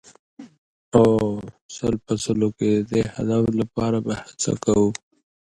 د 0.93 2.55
دې 2.91 3.01
هدف 3.15 3.43
لپاره 3.59 3.97
به 4.05 4.13
هڅه 4.23 4.51
کوو. 4.63 4.89